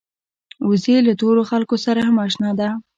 وزې 0.69 0.97
له 1.07 1.13
تورو 1.19 1.41
خلکو 1.51 1.75
سره 1.85 1.99
هم 2.07 2.15
اشنا 2.27 2.51
ده 2.59 2.67